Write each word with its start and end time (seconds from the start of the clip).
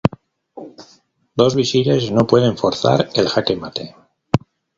Dos 1.41 1.53
visires 1.59 2.09
no 2.11 2.25
pueden 2.25 2.57
forzar 2.57 3.09
el 3.13 3.27
jaque 3.29 3.55
mate. 3.55 3.95